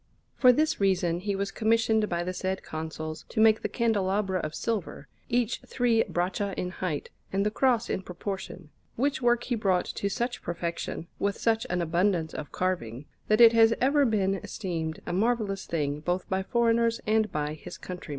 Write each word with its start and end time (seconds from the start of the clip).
For 0.35 0.51
this 0.51 0.81
reason 0.81 1.19
he 1.19 1.35
was 1.35 1.51
commissioned 1.51 2.09
by 2.09 2.23
the 2.23 2.33
said 2.33 2.63
Consuls 2.63 3.23
to 3.29 3.39
make 3.39 3.61
the 3.61 3.69
candelabra 3.69 4.39
of 4.39 4.55
silver, 4.55 5.07
each 5.29 5.61
three 5.67 6.03
braccia 6.09 6.55
in 6.59 6.71
height, 6.71 7.11
and 7.31 7.45
the 7.45 7.51
Cross 7.51 7.87
in 7.87 8.01
proportion; 8.01 8.71
which 8.95 9.21
work 9.21 9.43
he 9.43 9.53
brought 9.53 9.85
to 9.85 10.09
such 10.09 10.41
perfection, 10.41 11.05
with 11.19 11.37
such 11.37 11.67
an 11.69 11.83
abundance 11.83 12.33
of 12.33 12.51
carving, 12.51 13.05
that 13.27 13.41
it 13.41 13.53
has 13.53 13.75
ever 13.79 14.03
been 14.03 14.33
esteemed 14.43 15.03
a 15.05 15.13
marvellous 15.13 15.67
thing 15.67 15.99
both 15.99 16.27
by 16.27 16.41
foreigners 16.41 16.99
and 17.05 17.31
by 17.31 17.53
his 17.53 17.77
countrymen. 17.77 18.09